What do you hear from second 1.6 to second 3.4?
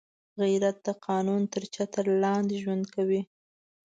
چتر لاندې ژوند کوي